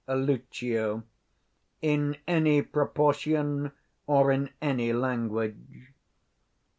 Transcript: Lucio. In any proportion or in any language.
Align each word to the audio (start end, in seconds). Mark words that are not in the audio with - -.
Lucio. 0.07 1.03
In 1.83 2.17
any 2.27 2.63
proportion 2.63 3.71
or 4.07 4.31
in 4.31 4.49
any 4.59 4.91
language. 4.93 5.93